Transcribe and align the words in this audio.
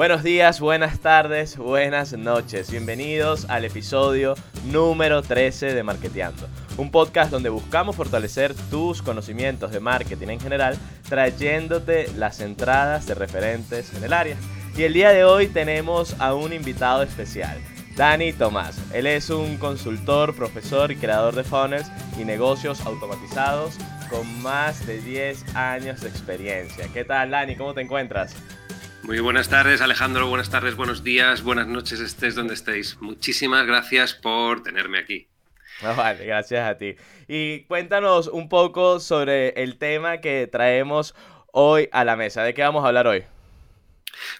Buenos 0.00 0.22
días, 0.22 0.60
buenas 0.60 1.00
tardes, 1.00 1.58
buenas 1.58 2.14
noches. 2.14 2.70
Bienvenidos 2.70 3.44
al 3.50 3.66
episodio 3.66 4.34
número 4.64 5.20
13 5.20 5.74
de 5.74 5.82
Marketeando, 5.82 6.48
un 6.78 6.90
podcast 6.90 7.30
donde 7.30 7.50
buscamos 7.50 7.96
fortalecer 7.96 8.54
tus 8.70 9.02
conocimientos 9.02 9.72
de 9.72 9.80
marketing 9.80 10.28
en 10.28 10.40
general, 10.40 10.78
trayéndote 11.06 12.10
las 12.16 12.40
entradas 12.40 13.06
de 13.06 13.14
referentes 13.14 13.92
en 13.92 14.02
el 14.02 14.14
área. 14.14 14.38
Y 14.74 14.84
el 14.84 14.94
día 14.94 15.10
de 15.10 15.24
hoy 15.24 15.48
tenemos 15.48 16.18
a 16.18 16.32
un 16.32 16.54
invitado 16.54 17.02
especial. 17.02 17.58
Dani 17.94 18.32
Tomás. 18.32 18.80
Él 18.94 19.06
es 19.06 19.28
un 19.28 19.58
consultor, 19.58 20.34
profesor 20.34 20.90
y 20.92 20.96
creador 20.96 21.34
de 21.34 21.44
funnels 21.44 21.92
y 22.18 22.24
negocios 22.24 22.80
automatizados 22.86 23.76
con 24.08 24.42
más 24.42 24.86
de 24.86 25.02
10 25.02 25.54
años 25.54 26.00
de 26.00 26.08
experiencia. 26.08 26.88
¿Qué 26.90 27.04
tal, 27.04 27.32
Dani? 27.32 27.54
¿Cómo 27.54 27.74
te 27.74 27.82
encuentras? 27.82 28.34
Muy 29.02 29.18
buenas 29.20 29.48
tardes, 29.48 29.80
Alejandro. 29.80 30.28
Buenas 30.28 30.50
tardes, 30.50 30.76
buenos 30.76 31.02
días, 31.02 31.42
buenas 31.42 31.66
noches, 31.66 32.00
estés 32.00 32.34
donde 32.34 32.54
estéis. 32.54 33.00
Muchísimas 33.00 33.66
gracias 33.66 34.14
por 34.14 34.62
tenerme 34.62 34.98
aquí. 34.98 35.26
Ah, 35.82 35.94
vale, 35.94 36.26
gracias 36.26 36.68
a 36.68 36.76
ti. 36.76 36.96
Y 37.26 37.64
cuéntanos 37.64 38.28
un 38.28 38.48
poco 38.48 39.00
sobre 39.00 39.50
el 39.62 39.78
tema 39.78 40.18
que 40.18 40.46
traemos 40.46 41.14
hoy 41.52 41.88
a 41.92 42.04
la 42.04 42.16
mesa. 42.16 42.44
¿De 42.44 42.52
qué 42.54 42.62
vamos 42.62 42.84
a 42.84 42.88
hablar 42.88 43.06
hoy? 43.06 43.24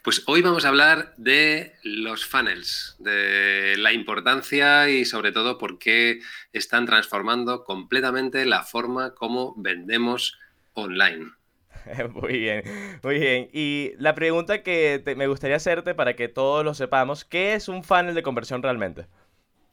Pues 0.02 0.23
hoy 0.27 0.42
vamos 0.42 0.65
a 0.65 0.68
hablar 0.68 1.15
de 1.16 1.74
los 1.82 2.27
funnels, 2.27 2.96
de 2.98 3.77
la 3.79 3.92
importancia 3.92 4.88
y 4.88 5.04
sobre 5.04 5.32
todo 5.32 5.59
por 5.59 5.79
qué 5.79 6.20
están 6.52 6.87
transformando 6.87 7.65
completamente 7.65 8.45
la 8.45 8.62
forma 8.62 9.15
como 9.15 9.54
vendemos 9.56 10.38
online. 10.74 11.32
Muy 12.15 12.39
bien, 12.39 12.62
muy 13.02 13.19
bien. 13.19 13.48
Y 13.52 13.93
la 13.98 14.15
pregunta 14.15 14.62
que 14.62 15.02
me 15.16 15.27
gustaría 15.27 15.57
hacerte 15.57 15.95
para 15.95 16.15
que 16.15 16.29
todos 16.29 16.65
lo 16.65 16.75
sepamos, 16.75 17.25
¿qué 17.25 17.55
es 17.55 17.69
un 17.69 17.84
funnel 17.84 18.15
de 18.15 18.23
conversión 18.23 18.62
realmente? 18.62 19.07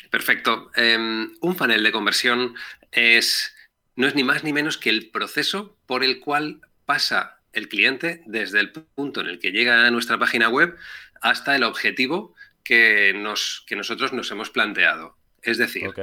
Perfecto. 0.09 0.71
Em, 0.75 1.33
un 1.41 1.55
funnel 1.55 1.83
de 1.83 1.91
conversión 1.91 2.55
es, 2.91 3.55
no 3.95 4.07
es 4.07 4.15
ni 4.15 4.23
más 4.23 4.43
ni 4.43 4.53
menos 4.53 4.77
que 4.77 4.89
el 4.89 5.09
proceso 5.09 5.77
por 5.85 6.03
el 6.03 6.19
cual 6.19 6.61
pasa 6.85 7.39
el 7.53 7.69
cliente 7.69 8.21
desde 8.25 8.59
el 8.59 8.71
punto 8.71 9.21
en 9.21 9.27
el 9.27 9.39
que 9.39 9.51
llega 9.51 9.85
a 9.85 9.91
nuestra 9.91 10.17
página 10.17 10.49
web 10.49 10.75
hasta 11.21 11.55
el 11.55 11.63
objetivo 11.63 12.35
que, 12.63 13.13
nos, 13.15 13.63
que 13.67 13.75
nosotros 13.75 14.13
nos 14.13 14.29
hemos 14.31 14.49
planteado. 14.49 15.17
Es 15.41 15.57
decir, 15.57 15.93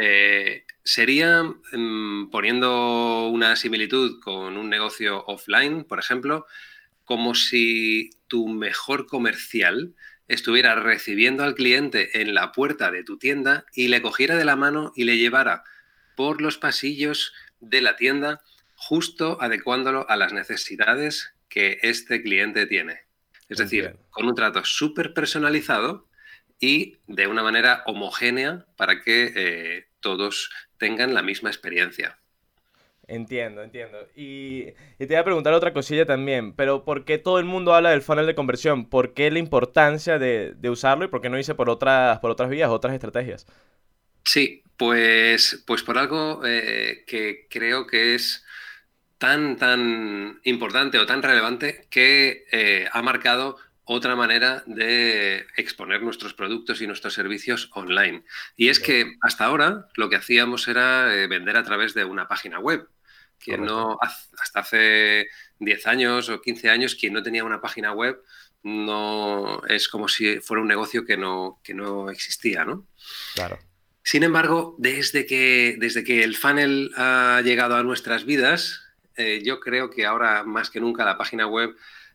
eh, 0.00 0.64
sería, 0.84 1.42
mm, 1.42 2.30
poniendo 2.30 3.28
una 3.28 3.56
similitud 3.56 4.20
con 4.20 4.56
un 4.56 4.70
negocio 4.70 5.24
offline, 5.26 5.84
por 5.84 5.98
ejemplo, 5.98 6.46
como 7.04 7.34
si 7.34 8.10
tu 8.26 8.48
mejor 8.48 9.06
comercial 9.06 9.94
estuviera 10.28 10.74
recibiendo 10.76 11.44
al 11.44 11.54
cliente 11.54 12.22
en 12.22 12.34
la 12.34 12.52
puerta 12.52 12.90
de 12.90 13.04
tu 13.04 13.18
tienda 13.18 13.66
y 13.74 13.88
le 13.88 14.00
cogiera 14.00 14.36
de 14.36 14.44
la 14.44 14.56
mano 14.56 14.92
y 14.96 15.04
le 15.04 15.18
llevara 15.18 15.64
por 16.16 16.40
los 16.40 16.56
pasillos 16.56 17.34
de 17.60 17.82
la 17.82 17.96
tienda, 17.96 18.40
justo 18.74 19.38
adecuándolo 19.40 20.08
a 20.08 20.16
las 20.16 20.32
necesidades 20.32 21.34
que 21.48 21.78
este 21.82 22.22
cliente 22.22 22.66
tiene. 22.66 23.00
Es 23.48 23.58
decir, 23.58 23.96
con 24.10 24.26
un 24.26 24.34
trato 24.34 24.64
súper 24.64 25.12
personalizado 25.12 26.08
y 26.62 26.98
de 27.08 27.26
una 27.26 27.42
manera 27.42 27.82
homogénea 27.86 28.64
para 28.76 29.02
que 29.02 29.32
eh, 29.34 29.86
todos 29.98 30.48
tengan 30.78 31.12
la 31.12 31.20
misma 31.20 31.50
experiencia. 31.50 32.18
Entiendo, 33.08 33.64
entiendo. 33.64 34.06
Y, 34.14 34.66
te 34.96 35.06
voy 35.06 35.16
a 35.16 35.24
preguntar 35.24 35.54
otra 35.54 35.72
cosilla 35.72 36.06
también, 36.06 36.54
pero 36.54 36.84
¿por 36.84 37.04
qué 37.04 37.18
todo 37.18 37.40
el 37.40 37.46
mundo 37.46 37.74
habla 37.74 37.90
del 37.90 38.00
funnel 38.00 38.26
de 38.26 38.36
conversión? 38.36 38.88
¿Por 38.88 39.12
qué 39.12 39.28
la 39.32 39.40
importancia 39.40 40.20
de, 40.20 40.54
usarlo 40.70 41.04
y 41.04 41.08
por 41.08 41.20
qué 41.20 41.28
no 41.28 41.38
hice 41.38 41.56
por 41.56 41.68
otras, 41.68 42.20
por 42.20 42.30
otras 42.30 42.48
vías, 42.48 42.70
otras 42.70 42.94
estrategias? 42.94 43.44
Sí, 44.24 44.62
pues, 44.76 45.64
pues 45.66 45.82
por 45.82 45.98
algo 45.98 46.42
eh, 46.46 47.02
que 47.08 47.48
creo 47.50 47.88
que 47.88 48.14
es 48.14 48.44
tan, 49.18 49.56
tan 49.56 50.40
importante 50.44 51.00
o 51.00 51.06
tan 51.06 51.24
relevante 51.24 51.86
que 51.90 52.44
eh, 52.52 52.86
ha 52.92 53.02
marcado 53.02 53.56
otra 53.84 54.14
manera 54.16 54.62
de 54.66 55.46
exponer 55.56 56.02
nuestros 56.02 56.34
productos 56.34 56.80
y 56.80 56.86
nuestros 56.86 57.14
servicios 57.14 57.70
online. 57.74 58.22
Y 58.56 58.68
es 58.68 58.78
que 58.78 59.16
hasta 59.20 59.44
ahora 59.44 59.88
lo 59.96 60.08
que 60.08 60.16
hacíamos 60.16 60.68
era 60.68 61.14
eh, 61.14 61.26
vender 61.26 61.56
a 61.56 61.64
través 61.64 61.94
de 61.94 62.04
una 62.04 62.28
página 62.28 62.58
web. 62.58 62.88
Quien 63.38 63.64
no, 63.64 63.98
hasta 64.00 64.60
hace 64.60 65.28
10 65.58 65.86
años 65.88 66.28
o 66.28 66.40
15 66.40 66.70
años, 66.70 66.94
quien 66.94 67.12
no 67.12 67.24
tenía 67.24 67.42
una 67.42 67.60
página 67.60 67.92
web 67.92 68.22
no 68.62 69.60
es 69.66 69.88
como 69.88 70.06
si 70.06 70.38
fuera 70.38 70.62
un 70.62 70.68
negocio 70.68 71.04
que 71.04 71.16
no, 71.16 71.58
que 71.64 71.74
no 71.74 72.10
existía, 72.10 72.64
¿no? 72.64 72.86
Claro. 73.34 73.58
Sin 74.04 74.22
embargo, 74.22 74.76
desde 74.78 75.26
que, 75.26 75.76
desde 75.78 76.04
que 76.04 76.22
el 76.24 76.36
funnel 76.36 76.92
ha 76.96 77.40
llegado 77.44 77.76
a 77.76 77.82
nuestras 77.82 78.24
vidas, 78.24 78.82
eh, 79.16 79.42
yo 79.44 79.60
creo 79.60 79.90
que 79.90 80.06
ahora 80.06 80.44
más 80.44 80.70
que 80.70 80.80
nunca 80.80 81.04
la 81.04 81.18
página 81.18 81.46
web 81.46 81.74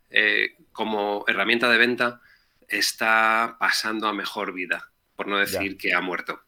eh, 0.10 0.56
como 0.72 1.26
herramienta 1.28 1.70
de 1.70 1.78
venta 1.78 2.22
está 2.68 3.58
pasando 3.60 4.08
a 4.08 4.14
mejor 4.14 4.54
vida, 4.54 4.92
por 5.16 5.28
no 5.28 5.38
decir 5.38 5.78
que 5.78 5.94
ha 5.94 6.02
muerto. 6.02 6.42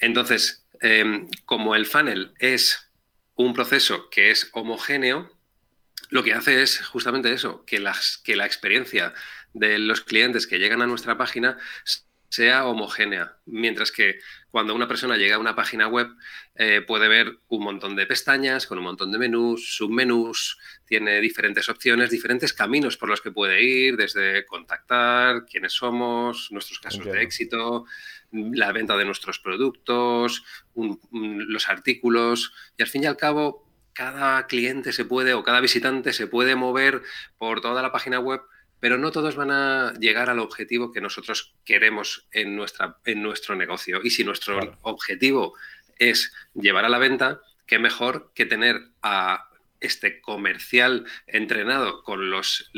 Entonces, 0.00 0.66
em, 0.80 1.28
como 1.44 1.74
el 1.74 1.86
funnel 1.86 2.32
es 2.38 2.90
un 3.34 3.54
proceso 3.54 4.08
que 4.10 4.30
es 4.30 4.50
homogéneo, 4.52 5.30
lo 6.10 6.22
que 6.22 6.34
hace 6.34 6.62
es 6.62 6.80
justamente 6.80 7.32
eso, 7.32 7.64
que, 7.64 7.80
las, 7.80 8.18
que 8.18 8.36
la 8.36 8.46
experiencia 8.46 9.12
de 9.52 9.78
los 9.78 10.02
clientes 10.02 10.46
que 10.46 10.58
llegan 10.58 10.82
a 10.82 10.86
nuestra 10.86 11.18
página 11.18 11.58
sea 12.28 12.66
homogénea, 12.66 13.36
mientras 13.46 13.90
que 13.90 14.20
cuando 14.56 14.74
una 14.74 14.88
persona 14.88 15.18
llega 15.18 15.36
a 15.36 15.38
una 15.38 15.54
página 15.54 15.86
web 15.86 16.16
eh, 16.54 16.80
puede 16.80 17.08
ver 17.08 17.40
un 17.48 17.62
montón 17.62 17.94
de 17.94 18.06
pestañas 18.06 18.66
con 18.66 18.78
un 18.78 18.84
montón 18.84 19.12
de 19.12 19.18
menús, 19.18 19.76
submenús, 19.76 20.56
tiene 20.86 21.20
diferentes 21.20 21.68
opciones, 21.68 22.08
diferentes 22.08 22.54
caminos 22.54 22.96
por 22.96 23.10
los 23.10 23.20
que 23.20 23.30
puede 23.30 23.62
ir, 23.62 23.98
desde 23.98 24.46
contactar, 24.46 25.44
quiénes 25.44 25.74
somos, 25.74 26.50
nuestros 26.52 26.78
casos 26.78 27.04
de 27.04 27.20
éxito, 27.20 27.84
la 28.32 28.72
venta 28.72 28.96
de 28.96 29.04
nuestros 29.04 29.38
productos, 29.40 30.42
los 31.12 31.68
artículos. 31.68 32.54
Y 32.78 32.82
al 32.82 32.88
fin 32.88 33.02
y 33.02 33.06
al 33.08 33.18
cabo 33.18 33.70
cada 33.92 34.46
cliente 34.46 34.94
se 34.94 35.04
puede 35.04 35.34
o 35.34 35.42
cada 35.42 35.60
visitante 35.60 36.14
se 36.14 36.28
puede 36.28 36.56
mover 36.56 37.02
por 37.36 37.60
toda 37.60 37.82
la 37.82 37.92
página 37.92 38.20
web 38.20 38.40
pero 38.86 38.98
no 38.98 39.10
todos 39.10 39.34
van 39.34 39.50
a 39.50 39.94
llegar 39.98 40.30
al 40.30 40.38
objetivo 40.38 40.92
que 40.92 41.00
nosotros 41.00 41.56
queremos 41.64 42.28
en, 42.30 42.54
nuestra, 42.54 42.98
en 43.04 43.20
nuestro 43.20 43.56
negocio. 43.56 43.98
Y 44.04 44.10
si 44.10 44.22
nuestro 44.22 44.78
objetivo 44.82 45.54
es 45.98 46.32
llevar 46.54 46.84
a 46.84 46.88
la 46.88 46.98
venta, 46.98 47.40
qué 47.66 47.80
mejor 47.80 48.30
que 48.32 48.46
tener 48.46 48.80
a 49.02 49.48
este 49.80 50.20
comercial 50.20 51.04
entrenado 51.26 52.04
con 52.04 52.30
los, 52.30 52.70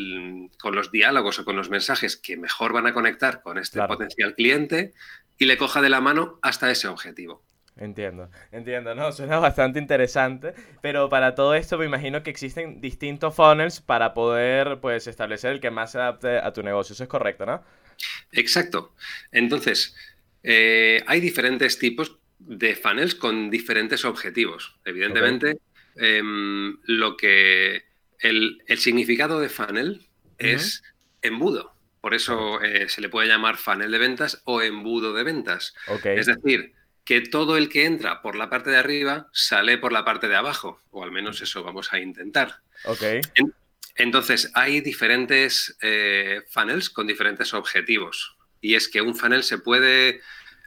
con 0.58 0.74
los 0.74 0.90
diálogos 0.90 1.40
o 1.40 1.44
con 1.44 1.56
los 1.56 1.68
mensajes 1.68 2.16
que 2.16 2.38
mejor 2.38 2.72
van 2.72 2.86
a 2.86 2.94
conectar 2.94 3.42
con 3.42 3.58
este 3.58 3.86
potencial 3.86 4.34
cliente 4.34 4.94
y 5.36 5.44
le 5.44 5.58
coja 5.58 5.82
de 5.82 5.90
la 5.90 6.00
mano 6.00 6.38
hasta 6.40 6.70
ese 6.70 6.88
objetivo. 6.88 7.44
Entiendo, 7.78 8.28
entiendo, 8.50 8.94
no, 8.94 9.12
suena 9.12 9.38
bastante 9.38 9.78
interesante, 9.78 10.52
pero 10.82 11.08
para 11.08 11.34
todo 11.34 11.54
esto 11.54 11.78
me 11.78 11.86
imagino 11.86 12.22
que 12.22 12.30
existen 12.30 12.80
distintos 12.80 13.34
funnels 13.34 13.80
para 13.80 14.14
poder 14.14 14.80
pues 14.80 15.06
establecer 15.06 15.52
el 15.52 15.60
que 15.60 15.70
más 15.70 15.92
se 15.92 15.98
adapte 15.98 16.38
a 16.38 16.52
tu 16.52 16.62
negocio, 16.62 16.92
eso 16.92 17.04
es 17.04 17.08
correcto, 17.08 17.46
¿no? 17.46 17.62
Exacto. 18.32 18.94
Entonces, 19.32 19.96
eh, 20.42 21.02
hay 21.06 21.20
diferentes 21.20 21.78
tipos 21.78 22.18
de 22.38 22.76
funnels 22.76 23.14
con 23.14 23.50
diferentes 23.50 24.04
objetivos. 24.04 24.76
Evidentemente, 24.84 25.58
em, 25.96 26.78
lo 26.84 27.16
que 27.16 27.84
el, 28.20 28.62
significado 28.76 29.40
de 29.40 29.48
funnel 29.48 30.06
es 30.38 30.82
embudo. 31.22 31.74
Por 32.00 32.14
eso 32.14 32.62
eh, 32.62 32.88
se 32.88 33.00
le 33.00 33.08
puede 33.08 33.28
llamar 33.28 33.56
funnel 33.56 33.90
de 33.90 33.98
ventas 33.98 34.40
o 34.44 34.62
embudo 34.62 35.12
de 35.12 35.24
ventas. 35.24 35.74
Es 36.04 36.26
decir, 36.26 36.72
que 37.08 37.22
todo 37.22 37.56
el 37.56 37.70
que 37.70 37.86
entra 37.86 38.20
por 38.20 38.36
la 38.36 38.50
parte 38.50 38.68
de 38.68 38.76
arriba 38.76 39.30
sale 39.32 39.78
por 39.78 39.92
la 39.92 40.04
parte 40.04 40.28
de 40.28 40.36
abajo, 40.36 40.82
o 40.90 41.02
al 41.02 41.10
menos 41.10 41.40
eso 41.40 41.62
vamos 41.62 41.94
a 41.94 42.00
intentar. 42.00 42.60
Ok. 42.84 43.02
entonces, 43.94 44.50
hay 44.52 44.82
diferentes 44.82 45.78
eh, 45.80 46.42
funnels 46.50 46.90
con 46.90 47.06
diferentes 47.06 47.54
objetivos. 47.54 48.36
Y 48.60 48.74
es 48.74 48.88
que 48.88 49.00
un 49.00 49.14
funnel 49.14 49.42
se 49.42 49.56
puede 49.56 50.20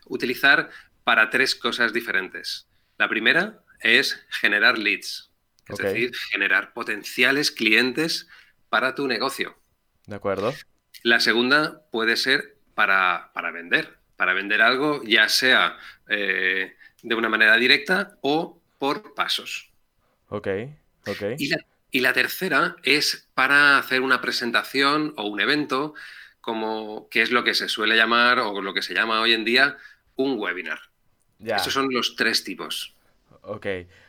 utilizar 0.07 0.71
para 1.03 1.29
tres 1.29 1.53
cosas 1.53 1.93
diferentes. 1.93 2.67
La 2.97 3.07
primera 3.07 3.61
es 3.79 4.25
generar 4.31 4.79
leads, 4.79 5.29
es 5.67 5.77
decir, 5.77 6.11
generar 6.31 6.73
potenciales 6.73 7.51
clientes 7.51 8.27
para 8.67 8.95
tu 8.95 9.07
negocio. 9.07 9.61
De 10.07 10.15
acuerdo. 10.15 10.55
La 11.03 11.19
segunda 11.19 11.85
puede 11.91 12.17
ser 12.17 12.57
para, 12.73 13.29
para 13.35 13.51
vender, 13.51 14.00
para 14.21 14.35
vender 14.35 14.62
algo, 14.62 15.01
ya 15.03 15.27
sea 15.27 15.79
de 16.06 17.15
una 17.15 17.27
manera 17.27 17.57
directa 17.57 18.19
o 18.21 18.62
por 18.77 19.15
pasos. 19.15 19.71
Ok, 20.29 20.47
ok. 21.07 21.23
Y 21.39 21.50
Y 21.89 22.01
la 22.01 22.13
tercera 22.13 22.75
es 22.83 23.27
para 23.33 23.79
hacer 23.79 24.01
una 24.01 24.21
presentación 24.21 25.15
o 25.18 25.23
un 25.23 25.41
evento, 25.41 25.95
como 26.39 27.09
que 27.09 27.23
es 27.23 27.31
lo 27.31 27.44
que 27.44 27.56
se 27.56 27.68
suele 27.68 27.95
llamar 27.95 28.38
o 28.38 28.62
lo 28.62 28.75
que 28.75 28.83
se 28.83 28.94
llama 28.94 29.21
hoy 29.21 29.33
en 29.33 29.44
día 29.44 29.77
un 30.18 30.39
webinar. 30.39 30.81
Estos 31.44 31.74
son 31.74 31.91
los 31.91 32.15
tres 32.15 32.44
tipos. 32.44 32.94
Ok, 33.43 33.65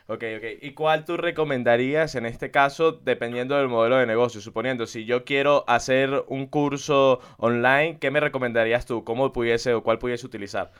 ok, 0.07 0.23
ok. 0.37 0.43
¿Y 0.61 0.73
cuál 0.73 1.05
tú 1.05 1.17
recomendarías 1.17 2.13
en 2.15 2.25
este 2.25 2.51
caso, 2.51 2.91
dependiendo 2.91 3.57
del 3.57 3.67
modelo 3.67 3.97
de 3.97 4.05
negocio? 4.05 4.41
Suponiendo, 4.41 4.85
si 4.85 5.05
yo 5.05 5.25
quiero 5.25 5.65
hacer 5.67 6.23
un 6.27 6.45
curso 6.45 7.19
online, 7.37 7.97
¿qué 7.99 8.11
me 8.11 8.19
recomendarías 8.19 8.85
tú? 8.85 9.03
¿Cómo 9.03 9.33
pudiese 9.33 9.73
o 9.73 9.81
cuál 9.81 9.97
pudiese 9.97 10.25
utilizar? 10.25 10.71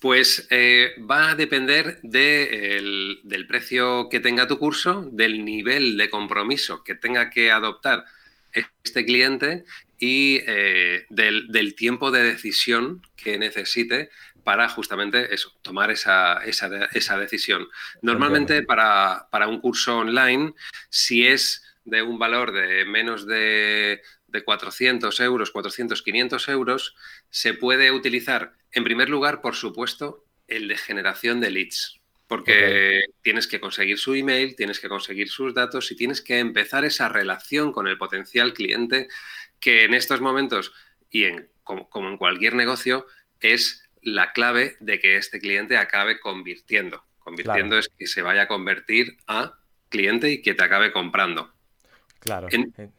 Pues 0.00 0.46
eh, 0.50 0.92
va 1.10 1.30
a 1.30 1.34
depender 1.34 2.00
del 2.02 3.46
precio 3.48 4.08
que 4.08 4.20
tenga 4.20 4.46
tu 4.46 4.58
curso, 4.58 5.08
del 5.12 5.44
nivel 5.44 5.96
de 5.96 6.08
compromiso 6.08 6.84
que 6.84 6.94
tenga 6.94 7.28
que 7.30 7.50
adoptar 7.50 8.04
este 8.52 9.04
cliente 9.04 9.64
y 9.98 10.40
eh, 10.46 11.06
del, 11.10 11.74
tiempo 11.74 12.10
de 12.10 12.22
decisión 12.22 13.02
que 13.16 13.38
necesite 13.38 14.10
para 14.48 14.70
justamente 14.70 15.34
eso, 15.34 15.52
tomar 15.60 15.90
esa, 15.90 16.40
decisión. 17.20 17.68
Normalmente 18.00 18.62
para, 18.62 19.28
un 19.46 19.60
curso 19.60 19.98
online, 19.98 20.54
si 20.88 21.26
es 21.26 21.62
de 21.84 22.00
un 22.00 22.18
valor 22.18 22.52
de 22.52 22.86
menos 22.86 23.26
de, 23.26 24.00
de 24.26 24.44
400 24.44 25.20
euros, 25.20 25.50
400, 25.50 26.00
500 26.00 26.48
euros, 26.48 26.96
se 27.28 27.52
puede 27.52 27.90
utilizar, 27.90 28.54
en 28.72 28.84
primer 28.84 29.10
lugar, 29.10 29.42
por 29.42 29.54
supuesto, 29.54 30.24
el 30.46 30.66
de 30.66 30.78
generación 30.78 31.42
de 31.42 31.50
leads. 31.50 32.00
Porque 32.26 33.02
tienes 33.20 33.48
que 33.48 33.60
conseguir 33.60 33.98
su 33.98 34.14
email, 34.14 34.56
tienes 34.56 34.80
que 34.80 34.88
conseguir 34.88 35.28
sus 35.28 35.52
datos 35.52 35.92
y 35.92 35.94
tienes 35.94 36.22
que 36.22 36.38
empezar 36.38 36.86
esa 36.86 37.10
relación 37.10 37.70
con 37.70 37.86
el 37.86 37.98
potencial 37.98 38.54
cliente 38.54 39.08
que 39.60 39.84
en 39.84 39.92
estos 39.92 40.22
momentos 40.22 40.72
y 41.10 41.24
en, 41.24 41.50
como, 41.64 42.08
en 42.08 42.16
cualquier 42.16 42.54
negocio 42.54 43.06
es 43.40 43.87
la 44.02 44.32
clave 44.32 44.76
de 44.80 45.00
que 45.00 45.16
este 45.16 45.38
cliente 45.40 45.76
acabe 45.76 46.20
convirtiendo. 46.20 47.04
Convirtiendo 47.18 47.78
es 47.78 47.88
que 47.88 48.06
se 48.06 48.22
vaya 48.22 48.42
a 48.42 48.48
convertir 48.48 49.18
a 49.26 49.58
cliente 49.88 50.30
y 50.30 50.42
que 50.42 50.54
te 50.54 50.64
acabe 50.64 50.92
comprando. 50.92 51.52
Claro. 52.20 52.48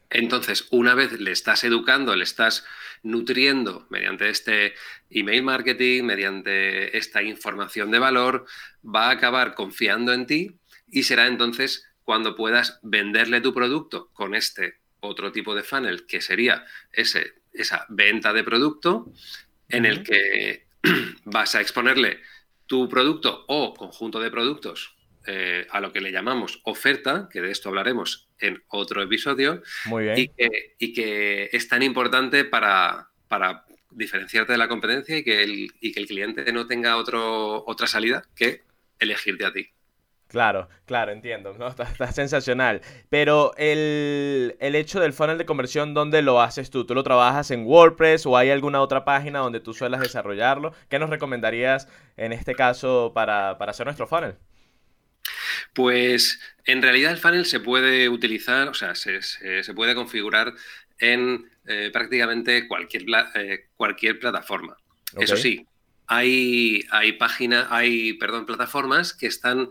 entonces, 0.09 0.67
una 0.71 0.95
vez 0.95 1.19
le 1.19 1.31
estás 1.31 1.65
educando, 1.65 2.15
le 2.15 2.23
estás 2.23 2.65
nutriendo 3.03 3.85
mediante 3.89 4.29
este 4.29 4.75
email 5.09 5.43
marketing, 5.43 6.03
mediante 6.03 6.97
esta 6.97 7.21
información 7.21 7.91
de 7.91 7.99
valor, 7.99 8.45
va 8.83 9.07
a 9.07 9.11
acabar 9.11 9.55
confiando 9.55 10.13
en 10.13 10.25
ti 10.25 10.59
y 10.87 11.03
será 11.03 11.27
entonces 11.27 11.85
cuando 12.03 12.35
puedas 12.35 12.79
venderle 12.81 13.41
tu 13.41 13.53
producto 13.53 14.09
con 14.13 14.35
este 14.35 14.75
otro 15.01 15.31
tipo 15.31 15.53
de 15.53 15.63
funnel, 15.63 16.05
que 16.05 16.21
sería 16.21 16.65
ese, 16.91 17.33
esa 17.53 17.85
venta 17.89 18.33
de 18.33 18.43
producto, 18.43 19.11
en 19.69 19.85
el 19.85 20.03
que 20.03 20.65
vas 21.25 21.55
a 21.55 21.61
exponerle 21.61 22.19
tu 22.65 22.87
producto 22.87 23.45
o 23.47 23.73
conjunto 23.73 24.19
de 24.19 24.29
productos 24.29 24.95
eh, 25.27 25.67
a 25.69 25.79
lo 25.79 25.91
que 25.91 26.01
le 26.01 26.11
llamamos 26.11 26.61
oferta, 26.63 27.27
que 27.31 27.41
de 27.41 27.51
esto 27.51 27.69
hablaremos 27.69 28.29
en 28.39 28.63
otro 28.69 29.01
episodio, 29.01 29.61
Muy 29.85 30.05
bien. 30.05 30.31
Y, 30.77 30.93
que, 30.93 31.49
es 31.51 31.67
tan 31.67 31.83
importante 31.83 32.45
para, 32.45 33.09
para 33.27 33.65
diferenciarte 33.91 34.53
de 34.53 34.57
la 34.57 34.67
competencia 34.67 35.17
y 35.17 35.23
que 35.23 35.43
el, 35.43 35.71
y 35.81 35.91
que 35.91 35.99
el 35.99 36.07
cliente 36.07 36.51
no 36.53 36.67
tenga 36.67 36.97
otro, 36.97 37.63
otra 37.65 37.87
salida 37.87 38.23
que 38.35 38.63
elegirte 38.99 39.45
a 39.45 39.53
ti. 39.53 39.69
Claro, 40.29 40.69
claro, 40.85 41.11
entiendo, 41.11 41.55
¿no? 41.57 41.67
Está, 41.69 42.11
sensacional. 42.11 42.81
Pero 43.09 43.53
el, 43.57 44.55
hecho 44.59 44.99
del 44.99 45.11
funnel 45.11 45.39
de 45.39 45.45
conversión, 45.45 45.95
¿dónde 45.95 46.21
lo 46.21 46.39
haces 46.39 46.69
tú? 46.69 46.85
¿Tú 46.85 46.93
lo 46.93 47.03
trabajas 47.03 47.49
en 47.49 47.65
WordPress 47.65 48.27
o 48.27 48.37
hay 48.37 48.51
alguna 48.51 48.79
otra 48.81 49.03
página 49.03 49.39
donde 49.39 49.59
tú 49.59 49.73
suelas 49.73 50.01
desarrollarlo? 50.01 50.73
¿Qué 50.87 50.99
nos 50.99 51.09
recomendarías 51.09 51.87
en 52.15 52.31
este 52.31 52.53
caso 52.53 53.11
para, 53.13 53.51
hacer 53.51 53.87
nuestro 53.87 54.05
funnel? 54.05 54.35
Pues 55.73 56.39
en 56.63 56.83
realidad 56.83 57.11
el 57.11 57.17
funnel 57.17 57.47
se 57.47 57.59
puede 57.59 58.07
utilizar, 58.07 58.67
o 58.67 58.75
sea, 58.75 58.93
se, 58.93 59.19
puede 59.73 59.95
configurar 59.95 60.53
en 60.99 61.49
eh, 61.65 61.89
prácticamente 61.91 62.67
cualquier, 62.67 63.05
eh, 63.33 63.65
cualquier 63.75 64.19
plataforma. 64.19 64.77
Eso 65.17 65.35
sí, 65.35 65.65
hay, 66.05 66.85
hay 66.91 67.13
páginas, 67.13 67.67
hay, 67.71 68.13
perdón, 68.13 68.45
plataformas 68.45 69.13
que 69.13 69.25
están 69.25 69.69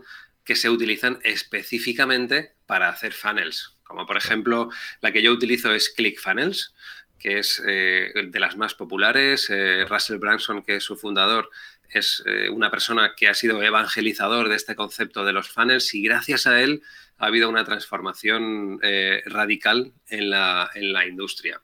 que 0.49 0.55
se 0.55 0.71
utilizan 0.71 1.19
específicamente 1.21 2.55
para 2.65 2.89
hacer 2.89 3.13
funnels. 3.13 3.77
Como 3.83 4.07
por 4.07 4.17
ejemplo, 4.17 4.71
la 4.99 5.11
que 5.11 5.21
yo 5.21 5.31
utilizo 5.31 5.75
es 5.75 5.89
ClickFunnels, 5.91 6.73
que 7.19 7.37
es 7.37 7.61
eh, 7.67 8.11
de 8.15 8.39
las 8.39 8.57
más 8.57 8.73
populares. 8.73 9.47
Eh, 9.51 9.85
Russell 9.87 10.17
Branson, 10.17 10.63
que 10.63 10.77
es 10.77 10.83
su 10.83 10.97
fundador, 10.97 11.51
es 11.91 12.23
eh, 12.25 12.49
una 12.49 12.71
persona 12.71 13.13
que 13.15 13.27
ha 13.27 13.35
sido 13.35 13.61
evangelizador 13.61 14.49
de 14.49 14.55
este 14.55 14.73
concepto 14.75 15.23
de 15.23 15.33
los 15.33 15.49
funnels 15.49 15.93
y 15.93 16.01
gracias 16.01 16.47
a 16.47 16.59
él 16.59 16.81
ha 17.19 17.27
habido 17.27 17.47
una 17.47 17.63
transformación 17.63 18.79
radical 19.25 19.93
en 20.07 20.31
la, 20.31 20.71
en 20.73 20.93
la 20.93 21.05
industria. 21.05 21.61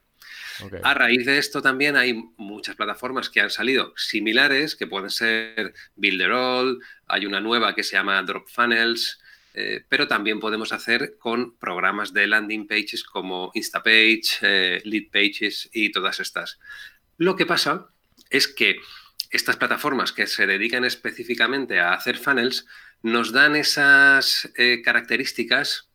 A 0.82 0.94
raíz 0.94 1.26
de 1.26 1.38
esto 1.38 1.62
también 1.62 1.96
hay 1.96 2.14
muchas 2.36 2.76
plataformas 2.76 3.30
que 3.30 3.40
han 3.40 3.50
salido 3.50 3.92
similares, 3.96 4.76
que 4.76 4.86
pueden 4.86 5.10
ser 5.10 5.74
Builderall, 5.94 6.78
hay 7.06 7.26
una 7.26 7.40
nueva 7.40 7.74
que 7.74 7.82
se 7.82 7.96
llama 7.96 8.22
Drop 8.22 8.48
Funnels, 8.48 9.18
eh, 9.54 9.84
pero 9.88 10.06
también 10.06 10.38
podemos 10.38 10.72
hacer 10.72 11.16
con 11.18 11.56
programas 11.56 12.12
de 12.12 12.26
landing 12.26 12.66
pages 12.66 13.02
como 13.02 13.50
Instapage, 13.54 14.38
eh, 14.42 14.82
Lead 14.84 15.10
Pages 15.10 15.70
y 15.72 15.90
todas 15.90 16.20
estas. 16.20 16.58
Lo 17.16 17.36
que 17.36 17.46
pasa 17.46 17.86
es 18.28 18.48
que 18.48 18.76
estas 19.30 19.56
plataformas 19.56 20.12
que 20.12 20.26
se 20.26 20.46
dedican 20.46 20.84
específicamente 20.84 21.80
a 21.80 21.94
hacer 21.94 22.18
funnels 22.18 22.66
nos 23.02 23.32
dan 23.32 23.56
esas 23.56 24.50
eh, 24.56 24.82
características 24.84 25.88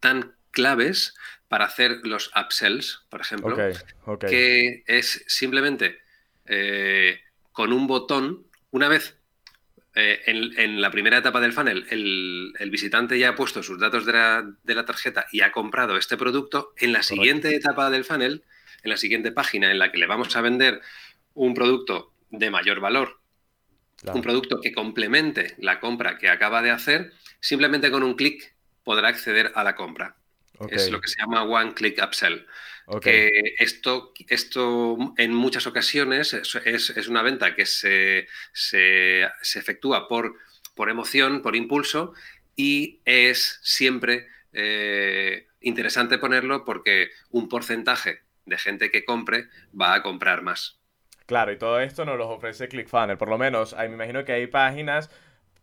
tan 0.00 0.34
claves 0.50 1.14
para 1.54 1.66
hacer 1.66 2.00
los 2.02 2.32
upsells, 2.34 3.04
por 3.08 3.20
ejemplo, 3.20 3.56
que 4.18 4.82
es 4.88 5.24
simplemente 5.28 6.00
eh, 6.46 7.20
con 7.52 7.72
un 7.72 7.86
botón, 7.86 8.48
una 8.72 8.88
vez 8.88 9.16
eh, 9.94 10.20
en, 10.26 10.80
la 10.80 10.90
primera 10.90 11.18
etapa 11.18 11.40
del 11.40 11.52
funnel 11.52 11.86
el, 11.90 12.70
visitante 12.72 13.20
ya 13.20 13.28
ha 13.28 13.34
puesto 13.36 13.62
sus 13.62 13.78
datos 13.78 14.04
de 14.04 14.12
la, 14.74 14.84
tarjeta 14.84 15.26
y 15.30 15.42
ha 15.42 15.52
comprado 15.52 15.96
este 15.96 16.16
producto, 16.16 16.72
en 16.76 16.92
la 16.92 17.04
siguiente 17.04 17.54
etapa 17.54 17.88
del 17.88 18.04
funnel, 18.04 18.42
en 18.82 18.90
la 18.90 18.96
siguiente 18.96 19.30
página 19.30 19.70
en 19.70 19.78
la 19.78 19.92
que 19.92 19.98
le 19.98 20.08
vamos 20.08 20.34
a 20.34 20.40
vender 20.40 20.80
un 21.34 21.54
producto 21.54 22.14
de 22.30 22.50
mayor 22.50 22.80
valor, 22.80 23.20
un 24.12 24.22
producto 24.22 24.60
que 24.60 24.72
complemente 24.72 25.54
la 25.58 25.78
compra 25.78 26.18
que 26.18 26.30
acaba 26.30 26.62
de 26.62 26.72
hacer, 26.72 27.12
simplemente 27.38 27.92
con 27.92 28.02
un 28.02 28.14
clic 28.14 28.56
podrá 28.82 29.06
acceder 29.06 29.52
a 29.54 29.62
la 29.62 29.76
compra. 29.76 30.16
Es 30.70 30.90
lo 30.90 31.00
que 31.00 31.08
se 31.08 31.20
llama 31.20 31.42
One 31.42 31.74
Click 31.74 32.00
Upsell. 32.02 32.46
Que 33.00 33.54
esto, 33.58 34.12
esto 34.28 35.14
en 35.16 35.32
muchas 35.32 35.66
ocasiones 35.66 36.34
es, 36.34 37.08
una 37.08 37.22
venta 37.22 37.54
que 37.54 37.64
se, 37.64 38.26
efectúa 39.54 40.06
por, 40.06 40.36
por, 40.74 40.90
emoción, 40.90 41.40
por 41.40 41.56
impulso, 41.56 42.12
y 42.56 43.00
es 43.04 43.58
siempre 43.62 44.28
eh, 44.52 45.48
interesante 45.60 46.18
ponerlo 46.18 46.64
porque 46.64 47.10
un 47.30 47.48
porcentaje 47.48 48.20
de 48.44 48.58
gente 48.58 48.90
que 48.90 49.04
compre 49.04 49.48
va 49.78 49.94
a 49.94 50.02
comprar 50.02 50.42
más. 50.42 50.78
Claro, 51.26 51.52
y 51.52 51.58
todo 51.58 51.80
esto 51.80 52.04
nos 52.04 52.18
lo 52.18 52.28
ofrece 52.28 52.68
ClickFunnels. 52.68 53.18
Por 53.18 53.28
lo 53.28 53.38
menos, 53.38 53.74
me 53.74 53.86
imagino 53.86 54.24
que 54.24 54.32
hay 54.32 54.46
páginas 54.46 55.10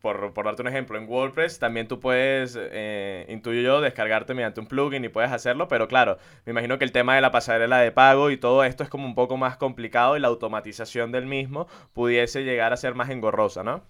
por, 0.02 0.34
darte 0.44 0.62
un 0.62 0.68
ejemplo, 0.68 0.98
en 0.98 1.08
WordPress 1.08 1.60
también 1.60 1.88
tú 1.88 2.00
puedes, 2.00 2.58
eh, 2.60 3.26
intuyo 3.30 3.62
yo, 3.62 3.82
descargarte 3.82 4.34
mediante 4.34 4.60
un 4.60 4.68
plugin 4.68 5.06
y 5.06 5.10
puedes 5.10 5.32
hacerlo, 5.32 5.68
pero 5.68 5.88
claro, 5.88 6.18
me 6.46 6.52
imagino 6.52 6.78
que 6.80 6.86
el 6.86 6.92
tema 6.92 7.16
de 7.16 7.22
la 7.22 7.32
pasarela 7.32 7.78
de 7.80 7.92
pago 7.92 8.32
y 8.32 8.38
todo 8.38 8.64
esto 8.64 8.84
es 8.84 8.90
como 8.90 9.06
un 9.06 9.16
poco 9.16 9.38
más 9.38 9.58
complicado 9.58 10.18
y 10.18 10.20
la 10.20 10.28
automatización 10.28 11.12
del 11.12 11.26
mismo 11.26 11.68
pudiese 11.94 12.44
llegar 12.44 12.74
a 12.74 12.78
ser 12.78 12.96
más 12.96 13.10
engorrosa, 13.10 13.64
¿no? 13.64 13.86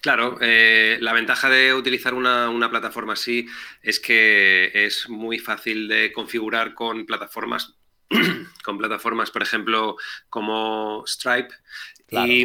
Claro, 0.00 0.38
eh, 0.40 0.98
la 1.00 1.12
ventaja 1.12 1.48
de 1.48 1.74
utilizar 1.74 2.14
una, 2.14 2.68
plataforma 2.70 3.14
así 3.14 3.46
es 3.82 4.00
que 4.00 4.70
es 4.74 5.08
muy 5.08 5.38
fácil 5.38 5.88
de 5.88 6.12
configurar 6.12 6.74
con 6.74 7.06
plataformas, 7.06 7.74
con 8.64 8.78
plataformas, 8.78 9.30
por 9.30 9.42
ejemplo, 9.42 9.96
como 10.28 11.04
Stripe. 11.06 11.54
Y 12.10 12.44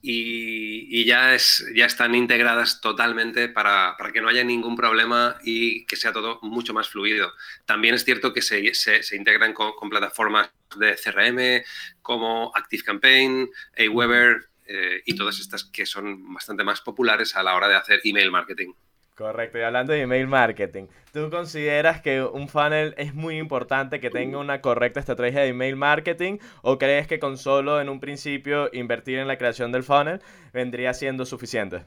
y, 0.00 1.04
ya, 1.04 1.34
es, 1.34 1.64
ya 1.74 1.86
están 1.86 2.14
integradas 2.14 2.80
totalmente 2.80 3.48
para, 3.48 3.96
que 4.12 4.20
no 4.20 4.28
haya 4.28 4.44
ningún 4.44 4.76
problema 4.76 5.36
y 5.42 5.84
que 5.86 5.96
sea 5.96 6.12
todo 6.12 6.38
mucho 6.42 6.72
más 6.72 6.88
fluido. 6.88 7.32
También 7.64 7.94
es 7.94 8.04
cierto 8.04 8.32
que 8.32 8.42
se, 8.42 8.74
se, 8.74 9.16
integran 9.16 9.52
con, 9.52 9.72
plataformas 9.90 10.50
de 10.76 10.96
CRM 10.96 11.64
como 12.02 12.52
ActiveCampaign, 12.54 13.50
Aweber 13.78 14.48
eh, 14.66 15.02
y 15.06 15.14
todas 15.14 15.40
estas 15.40 15.64
que 15.64 15.86
son 15.86 16.32
bastante 16.34 16.62
más 16.62 16.80
populares 16.80 17.34
a 17.36 17.42
la 17.42 17.54
hora 17.54 17.68
de 17.68 17.76
hacer 17.76 18.00
email 18.04 18.30
marketing. 18.30 18.72
Correcto, 19.18 19.58
y 19.58 19.62
hablando 19.62 19.92
de 19.92 20.02
email 20.02 20.28
marketing, 20.28 20.84
¿tú 21.12 21.28
consideras 21.28 22.00
que 22.00 22.22
un 22.22 22.48
funnel 22.48 22.94
es 22.96 23.14
muy 23.14 23.36
importante 23.36 23.98
que 23.98 24.10
tenga 24.10 24.38
una 24.38 24.60
correcta 24.60 25.00
estrategia 25.00 25.40
de 25.40 25.48
email 25.48 25.74
marketing 25.74 26.38
o 26.62 26.78
crees 26.78 27.08
que 27.08 27.18
con 27.18 27.36
solo 27.36 27.80
en 27.80 27.88
un 27.88 27.98
principio 27.98 28.70
invertir 28.72 29.18
en 29.18 29.26
la 29.26 29.36
creación 29.36 29.72
del 29.72 29.82
funnel 29.82 30.22
vendría 30.52 30.94
siendo 30.94 31.26
suficiente? 31.26 31.82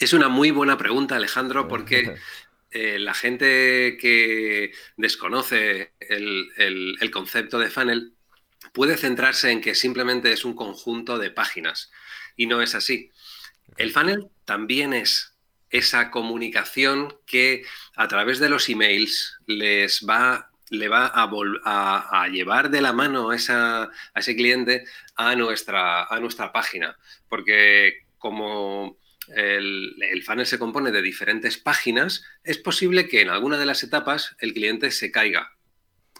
Es 0.00 0.14
una 0.14 0.30
muy 0.30 0.50
buena 0.50 0.78
pregunta, 0.78 1.16
Alejandro, 1.16 1.68
porque 1.68 2.14
eh, 2.70 2.98
la 2.98 3.12
gente 3.12 3.98
que 4.00 4.72
desconoce 4.96 5.92
el 6.00 7.10
concepto 7.12 7.58
de 7.58 7.68
funnel 7.68 8.14
puede 8.72 8.96
centrarse 8.96 9.50
en 9.50 9.60
que 9.60 9.74
simplemente 9.74 10.32
es 10.32 10.46
un 10.46 10.54
conjunto 10.54 11.18
de 11.18 11.30
páginas 11.30 11.92
y 12.38 12.46
no 12.46 12.62
es 12.62 12.74
así. 12.74 13.10
El 13.76 13.92
funnel 13.92 14.28
también 14.46 14.94
es 14.94 15.31
esa 15.72 16.10
comunicación 16.10 17.16
que 17.26 17.64
a 17.96 18.06
través 18.08 18.38
de 18.38 18.48
los 18.48 18.68
emails 18.68 19.38
les 19.46 20.06
va, 20.08 20.50
le 20.70 20.88
va 20.88 21.06
a, 21.06 22.22
a, 22.22 22.28
llevar 22.28 22.70
de 22.70 22.80
la 22.80 22.92
mano 22.92 23.30
a, 23.30 23.90
ese 24.14 24.36
cliente 24.36 24.84
a 25.16 25.34
nuestra, 25.34 26.04
a 26.04 26.20
nuestra 26.20 26.52
página. 26.52 26.96
Porque 27.28 28.04
como 28.18 28.98
el, 29.28 29.96
el, 30.00 30.22
funnel 30.22 30.46
se 30.46 30.58
compone 30.58 30.92
de 30.92 31.02
diferentes 31.02 31.58
páginas, 31.58 32.24
es 32.44 32.58
posible 32.58 33.08
que 33.08 33.22
en 33.22 33.30
alguna 33.30 33.58
de 33.58 33.66
las 33.66 33.82
etapas 33.82 34.36
el 34.38 34.52
cliente 34.52 34.90
se 34.90 35.10
caiga. 35.10 35.52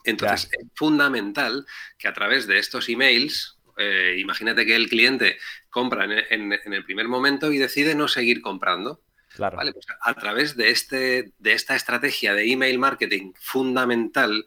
Entonces, 0.05 0.51
es 0.53 0.67
fundamental 0.75 1.67
que 1.99 2.09
a 2.09 2.13
través 2.13 2.47
de 2.47 2.59
estos 2.59 2.89
emails, 2.89 3.59
eh, 3.79 4.17
imagínate 4.19 4.67
que 4.67 4.77
el 4.77 4.89
cliente 4.89 5.39
compra 5.71 6.05
en, 6.05 6.53
el 6.53 6.85
primer 6.85 7.09
momento 7.09 7.53
y 7.53 7.59
decide 7.59 7.95
no 7.95 8.09
seguir 8.09 8.41
comprando. 8.41 9.01
Vale, 9.39 9.73
pues 9.73 9.87
a 10.01 10.15
través 10.15 10.57
de, 10.57 10.71
este, 10.71 11.33
de 11.39 11.53
esta 11.53 11.75
estrategia 11.75 12.35
de 12.35 12.51
email 12.51 12.79
marketing 12.79 13.33
fundamental, 13.39 14.47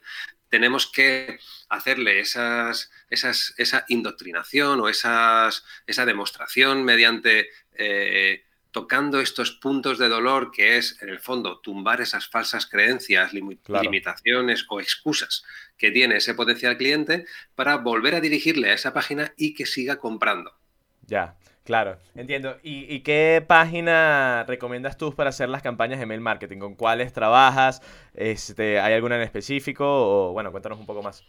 tenemos 0.50 0.88
que 0.88 1.40
hacerle 1.70 2.20
esas, 2.20 2.92
esas, 3.10 3.54
esa 3.58 3.86
indoctrinación 3.90 4.80
o 4.80 4.90
esas, 4.90 5.66
esa 5.88 6.06
demostración 6.06 6.84
mediante 6.84 7.50
eh, 7.74 8.44
tocando 8.76 9.22
estos 9.22 9.52
puntos 9.52 9.98
de 9.98 10.10
dolor 10.10 10.52
que 10.52 10.78
es, 10.78 11.02
en 11.02 11.08
el 11.08 11.20
fondo, 11.20 11.60
tumbar 11.60 12.02
esas 12.02 12.28
falsas 12.28 12.66
creencias, 12.66 13.32
limitaciones 13.34 14.66
o 14.68 14.82
excusas 14.82 15.46
que 15.78 15.92
tiene 15.92 16.18
ese 16.18 16.34
potencial 16.34 16.76
cliente 16.76 17.26
para 17.56 17.78
volver 17.78 18.16
a 18.16 18.20
dirigirle 18.20 18.72
a 18.72 18.74
esa 18.74 18.94
página 18.94 19.34
y 19.38 19.54
que 19.54 19.66
siga 19.66 19.96
comprando. 19.96 20.54
Ya. 21.08 21.38
Claro, 21.66 21.98
entiendo. 22.14 22.58
¿Y, 22.62 23.00
qué 23.00 23.44
página 23.46 24.46
recomiendas 24.48 24.98
tú 24.98 25.16
para 25.16 25.32
hacer 25.32 25.50
las 25.50 25.64
campañas 25.64 26.00
de 26.00 26.06
mail 26.06 26.22
marketing? 26.22 26.60
¿Con 26.60 26.76
cuáles 26.76 27.12
trabajas? 27.12 27.82
Este, 28.14 28.80
¿Hay 28.80 28.94
alguna 28.94 29.16
en 29.16 29.24
específico? 29.24 29.84
O 29.84 30.32
bueno, 30.32 30.52
cuéntanos 30.52 30.80
un 30.80 30.86
poco 30.86 31.02
más. 31.02 31.24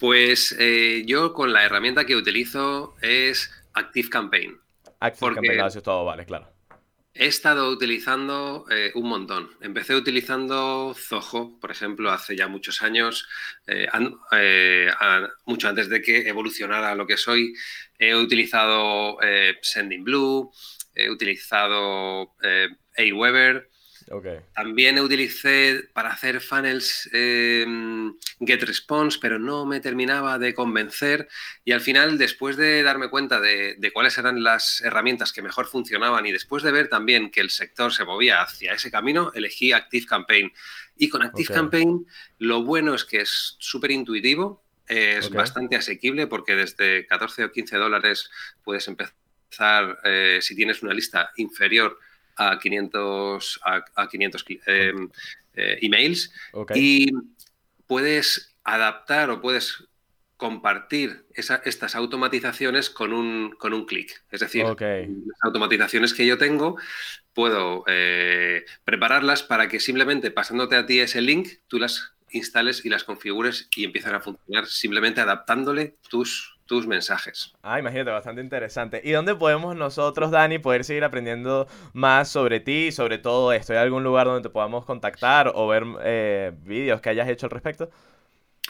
Pues 0.00 0.56
eh, 0.58 1.04
yo 1.06 1.32
con 1.32 1.52
la 1.52 1.64
herramienta 1.64 2.04
que 2.04 2.16
utilizo 2.16 2.96
es 3.00 3.48
Active 3.74 4.08
Campaign. 4.08 4.58
Active 4.98 5.34
Campaign, 5.36 5.60
eso 5.60 5.82
todo 5.82 6.04
vale, 6.04 6.26
claro. 6.26 6.53
He 7.16 7.26
estado 7.26 7.70
utilizando 7.70 8.66
eh, 8.70 8.90
un 8.96 9.08
montón. 9.08 9.50
Empecé 9.60 9.94
utilizando 9.94 10.94
Zoho, 10.94 11.60
por 11.60 11.70
ejemplo, 11.70 12.10
hace 12.10 12.34
ya 12.36 12.48
muchos 12.48 12.82
años, 12.82 13.28
eh, 13.68 13.86
mucho 15.46 15.68
antes 15.68 15.88
de 15.88 16.02
que 16.02 16.28
evolucionara 16.28 16.94
lo 16.96 17.06
que 17.06 17.16
soy. 17.16 17.54
He 17.98 18.16
utilizado 18.16 19.22
eh, 19.22 19.56
Sending 19.62 20.02
Blue, 20.02 20.50
he 20.92 21.08
utilizado 21.08 22.34
eh, 22.42 22.68
Aweber. 24.10 24.42
También 24.54 24.98
utilicé 24.98 25.88
para 25.92 26.10
hacer 26.10 26.40
funnels 26.40 27.08
eh, 27.12 27.66
GetResponse, 28.40 29.18
pero 29.20 29.38
no 29.38 29.64
me 29.66 29.80
terminaba 29.80 30.38
de 30.38 30.54
convencer. 30.54 31.28
Y 31.64 31.72
al 31.72 31.80
final, 31.80 32.18
después 32.18 32.56
de 32.56 32.82
darme 32.82 33.08
cuenta 33.08 33.40
de, 33.40 33.90
cuáles 33.92 34.18
eran 34.18 34.42
las 34.42 34.80
herramientas 34.80 35.32
que 35.32 35.42
mejor 35.42 35.66
funcionaban 35.66 36.26
y 36.26 36.32
después 36.32 36.62
de 36.62 36.72
ver 36.72 36.88
también 36.88 37.30
que 37.30 37.40
el 37.40 37.50
sector 37.50 37.92
se 37.92 38.04
movía 38.04 38.42
hacia 38.42 38.72
ese 38.72 38.90
camino, 38.90 39.32
elegí 39.34 39.72
Active 39.72 40.06
Campaign. 40.06 40.52
Y 40.96 41.08
con 41.08 41.22
Active 41.22 41.52
Campaign, 41.52 42.06
lo 42.38 42.62
bueno 42.62 42.94
es 42.94 43.04
que 43.04 43.20
es 43.22 43.56
súper 43.58 43.90
intuitivo, 43.90 44.62
es 44.86 45.30
bastante 45.30 45.76
asequible 45.76 46.26
porque 46.26 46.54
desde 46.54 47.06
14 47.06 47.44
o 47.44 47.52
15 47.52 47.76
dólares 47.76 48.30
puedes 48.62 48.86
empezar, 48.86 49.98
eh, 50.04 50.38
si 50.42 50.54
tienes 50.54 50.82
una 50.82 50.92
lista 50.92 51.32
inferior 51.36 51.98
a 52.36 52.58
500, 52.58 53.60
a, 53.64 54.08
500 54.08 54.44
em, 54.66 55.08
eh, 55.54 55.78
emails. 55.82 56.32
Y 56.74 57.10
puedes 57.86 58.56
adaptar 58.64 59.30
o 59.30 59.40
puedes 59.40 59.84
compartir 60.36 61.26
estas 61.32 61.94
automatizaciones 61.94 62.90
con 62.90 63.12
un, 63.12 63.54
con 63.58 63.72
un 63.72 63.86
clic. 63.86 64.24
Es 64.30 64.40
decir, 64.40 64.64
las 64.64 65.38
automatizaciones 65.42 66.12
que 66.12 66.26
yo 66.26 66.38
tengo 66.38 66.76
puedo 67.32 67.84
eh, 67.86 68.64
prepararlas 68.84 69.42
para 69.42 69.68
que 69.68 69.80
simplemente 69.80 70.30
pasándote 70.30 70.76
a 70.76 70.86
ti 70.86 71.00
ese 71.00 71.20
link, 71.20 71.48
tú 71.68 71.78
las 71.78 72.13
instales 72.34 72.84
y 72.84 72.88
las 72.88 73.04
configures 73.04 73.68
y 73.74 73.84
empiezan 73.84 74.14
a 74.14 74.20
funcionar 74.20 74.66
simplemente 74.66 75.20
adaptándole 75.20 75.96
tus, 76.08 76.58
tus 76.66 76.86
mensajes. 76.86 77.54
Ah, 77.62 77.78
imagínate, 77.78 78.10
bastante 78.10 78.40
interesante. 78.40 79.00
¿Y 79.04 79.12
dónde 79.12 79.34
podemos 79.34 79.76
nosotros, 79.76 80.30
Dani, 80.30 80.58
poder 80.58 80.84
seguir 80.84 81.04
aprendiendo 81.04 81.66
más 81.92 82.28
sobre 82.28 82.60
ti 82.60 82.86
y 82.86 82.92
sobre 82.92 83.18
todo 83.18 83.52
esto? 83.52 83.72
¿Hay 83.72 83.78
algún 83.78 84.04
lugar 84.04 84.26
donde 84.26 84.42
te 84.42 84.50
podamos 84.50 84.84
contactar 84.84 85.52
o 85.54 85.68
ver 85.68 85.84
eh, 86.02 86.52
vídeos 86.62 87.00
que 87.00 87.10
hayas 87.10 87.28
hecho 87.28 87.46
al 87.46 87.50
respecto? 87.50 87.90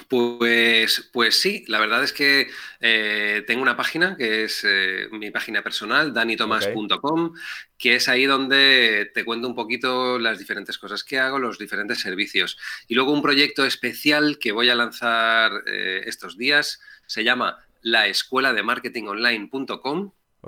Pues, 0.09 1.09
pues 1.13 1.41
sí, 1.41 1.65
la 1.69 1.81
verdad 1.81 2.03
es 2.05 2.13
que 2.13 2.49
eh, 2.81 3.43
tengo 3.47 3.63
una 3.63 3.77
página 3.77 4.17
que 4.17 4.45
es 4.45 4.65
eh, 4.65 5.09
mi 5.11 5.31
página 5.31 5.63
personal, 5.63 6.13
danitomas.com, 6.13 7.35
que 7.79 7.97
es 7.97 8.09
ahí 8.09 8.25
donde 8.25 9.11
te 9.15 9.25
cuento 9.25 9.49
un 9.49 9.55
poquito 9.55 10.19
las 10.19 10.39
diferentes 10.39 10.79
cosas 10.79 11.05
que 11.05 11.19
hago, 11.19 11.39
los 11.39 11.59
diferentes 11.59 12.01
servicios. 12.01 12.59
Y 12.89 12.95
luego 12.95 13.13
un 13.13 13.23
proyecto 13.23 13.65
especial 13.65 14.39
que 14.39 14.53
voy 14.53 14.71
a 14.71 14.75
lanzar 14.75 15.65
eh, 15.67 16.03
estos 16.07 16.37
días 16.37 16.81
se 17.07 17.25
llama 17.25 17.59
la 17.83 18.09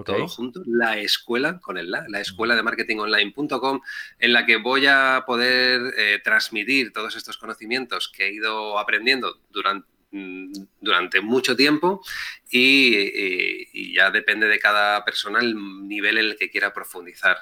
todo 0.05 0.29
junto, 0.29 0.63
la 0.67 0.99
escuela, 0.99 1.61
con 1.61 1.79
el 1.79 1.91
la, 1.91 2.05
la 2.09 2.21
escuela 2.21 2.55
de 2.55 2.63
marketingonline.com, 2.63 3.81
en 4.19 4.33
la 4.33 4.47
que 4.47 4.57
voy 4.57 4.87
a 4.87 5.25
poder 5.27 5.95
eh, 5.97 6.21
transmitir 6.23 6.93
todos 6.93 7.17
estos 7.17 7.39
conocimientos 7.39 8.09
que 8.09 8.27
he 8.27 8.33
ido 8.33 8.79
aprendiendo 8.79 9.41
durante 9.51 9.89
mm, 10.11 10.53
durante 10.81 11.21
mucho 11.21 11.57
tiempo 11.57 12.03
y, 12.51 13.95
ya 13.95 14.11
depende 14.11 14.47
de 14.49 14.59
cada 14.59 15.05
persona 15.05 15.41
el 15.41 15.55
nivel 15.89 16.19
en 16.19 16.27
el 16.27 16.37
que 16.37 16.51
quiera 16.51 16.73
profundizar. 16.73 17.39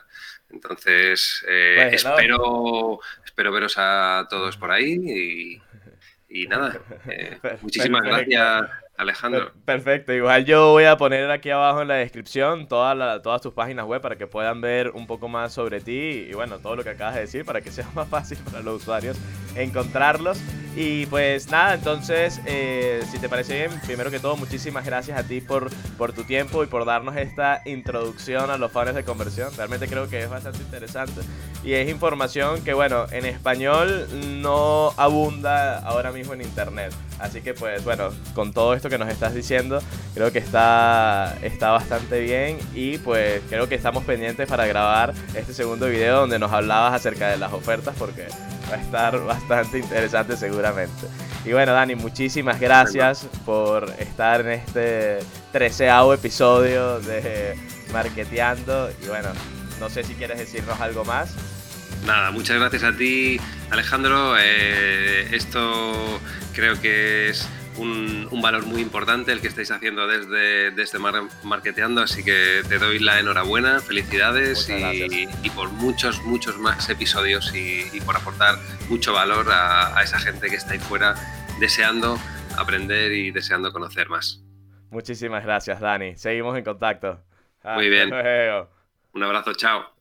Entonces, 0.51 1.45
eh, 1.49 1.91
espero, 1.93 3.01
espero 3.25 3.53
veros 3.53 3.75
a 3.77 4.27
todos 4.31 4.57
por 4.57 4.71
ahí 4.71 5.61
y, 6.29 6.47
nada, 6.47 6.81
eh, 7.09 7.39
muchísimas 7.63 8.03
gracias 8.03 8.84
Alejandro. 8.97 9.53
Perfecto, 9.65 10.13
igual 10.13 10.45
yo 10.45 10.71
voy 10.71 10.85
a 10.85 10.97
poner 10.97 11.31
aquí 11.31 11.51
abajo 11.51 11.83
en 11.83 11.89
la 11.89 11.95
descripción 11.95 12.69
todas 12.69 13.43
tus 13.43 13.53
páginas 13.53 13.87
web 13.87 14.01
para 14.01 14.17
que 14.17 14.27
puedan 14.27 14.61
ver 14.61 14.91
un 14.91 15.07
poco 15.07 15.29
más 15.29 15.53
sobre 15.53 15.81
ti 15.81 16.27
y 16.29 16.33
bueno, 16.35 16.59
todo 16.59 16.77
lo 16.77 16.85
que 16.85 16.91
acabas 16.91 17.15
de 17.15 17.23
decir 17.23 17.45
para 17.45 17.61
que 17.61 17.71
sea 17.71 17.89
más 17.95 18.09
fácil 18.09 18.39
para 18.45 18.61
los 18.61 18.83
usuarios 18.83 19.17
encontrarlos. 19.57 20.41
Y 20.77 21.07
pues 21.07 21.51
nada, 21.51 21.75
entonces, 21.75 22.41
eh, 22.47 23.03
si 23.11 23.19
te 23.19 23.29
parece 23.29 23.55
bien, 23.55 23.81
primero 23.87 24.11
que 24.11 24.19
todo, 24.19 24.37
muchísimas 24.37 24.85
gracias 24.85 25.17
a 25.17 25.23
ti 25.23 25.41
por, 25.41 25.71
por 25.97 26.13
tu 26.13 26.25
tiempo 26.25 26.65
y 26.65 26.67
por 26.67 26.85
darnos 26.85 27.17
esta 27.17 27.63
introducción 27.65 28.51
a 28.51 28.59
los 28.59 28.73
fans 28.73 28.95
de 28.95 29.05
conversión. 29.05 29.55
Realmente 29.57 29.87
creo 29.87 30.09
que 30.09 30.23
es 30.23 30.29
bastante 30.29 30.59
interesante. 30.59 31.21
Y 31.63 31.75
es 31.75 31.89
información 31.89 32.63
que, 32.65 32.75
bueno, 32.75 33.07
en 33.13 33.25
español 33.25 34.09
no 34.43 34.93
abunda 34.97 35.79
ahora 35.79 36.11
mismo 36.11 36.35
en 36.35 36.43
internet. 36.43 36.93
Así 37.21 37.41
que, 37.41 37.55
pues, 37.55 37.85
bueno, 37.85 38.11
con 38.35 38.53
todo 38.53 38.75
esto 38.75 38.91
que 38.91 38.99
nos 38.99 39.09
estás 39.09 39.33
diciendo, 39.33 39.81
creo 40.15 40.33
que 40.33 40.41
está, 40.41 41.37
está 41.43 41.71
bastante 41.71 42.21
bien. 42.21 42.59
Y 42.75 42.99
pues 42.99 43.41
creo 43.49 43.69
que 43.69 43.77
estamos 43.77 44.03
pendientes 44.05 44.49
para 44.49 44.67
grabar 44.67 45.15
este 45.35 45.55
segundo 45.55 45.87
video 45.87 46.21
donde 46.21 46.39
nos 46.41 46.53
hablabas 46.53 46.95
acerca 46.95 47.29
de 47.29 47.37
las 47.37 47.53
ofertas 47.53 47.95
porque 47.99 48.27
va 48.71 48.77
a 48.77 48.81
estar 48.81 49.25
bastante 49.25 49.79
interesante 49.79 50.37
seguramente. 50.37 51.07
Y 51.45 51.53
bueno, 51.53 51.73
Dani, 51.73 51.95
muchísimas 51.95 52.59
gracias 52.59 53.27
por 53.45 53.91
estar 53.99 54.41
en 54.41 54.53
este 54.53 55.19
treceavo 55.53 56.15
episodio 56.15 57.01
de 57.01 57.57
Marketeando. 57.93 58.91
Y 59.03 59.09
bueno, 59.09 59.29
no 59.81 59.91
sé 59.91 60.05
si 60.05 60.15
quieres 60.15 60.39
decirnos 60.39 60.81
algo 60.81 61.05
más. 61.05 61.35
Nada, 62.07 62.31
muchas 62.31 62.59
gracias 62.59 62.83
a 62.83 62.97
ti, 62.97 63.39
Alejandro. 63.71 64.37
Eh, 64.39 65.29
esto 65.33 66.21
creo 66.53 66.81
que 66.81 67.31
es 67.31 67.49
un, 67.79 68.41
valor 68.43 68.67
muy 68.67 68.83
importante 68.83 69.33
el 69.33 69.41
que 69.41 69.49
estáis 69.49 69.71
haciendo 69.71 70.07
desde, 70.07 70.71
desde 70.71 70.99
Marketeando, 71.43 72.03
así 72.03 72.23
que 72.23 72.63
te 72.69 72.79
doy 72.79 72.99
la 72.99 73.19
enhorabuena, 73.19 73.81
felicidades 73.81 74.69
y, 74.69 75.51
por 75.51 75.71
muchos, 75.73 76.23
muchos 76.25 76.59
más 76.59 76.89
episodios 76.91 77.53
y, 77.55 78.01
por 78.03 78.17
aportar 78.17 78.57
mucho 78.89 79.13
valor 79.13 79.47
a, 79.51 80.03
esa 80.03 80.19
gente 80.19 80.49
que 80.49 80.57
está 80.57 80.75
ahí 80.75 80.79
fuera 80.79 81.15
deseando 81.59 82.19
aprender 82.59 83.13
y 83.13 83.31
deseando 83.31 83.73
conocer 83.73 84.09
más. 84.09 84.43
Muchísimas 84.91 85.45
gracias, 85.45 85.81
Dani. 85.81 86.17
Seguimos 86.17 86.57
en 86.57 86.65
contacto. 86.65 87.21
Muy 87.65 87.89
bien. 87.89 88.13
Un 89.13 89.23
abrazo, 89.23 89.55
chao. 89.55 89.94